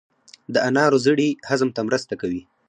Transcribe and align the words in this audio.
د 0.53 0.55
انارو 0.69 0.97
زړې 1.05 1.29
هضم 1.49 1.69
ته 1.75 1.81
مرسته 1.87 2.13
کوي. 2.21 2.41